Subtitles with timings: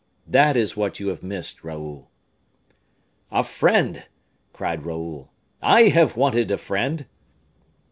[0.25, 2.09] That is what you have missed, Raoul."
[3.31, 4.07] "A friend!"
[4.51, 5.29] cried Raoul,
[5.61, 7.05] "I have wanted a friend!"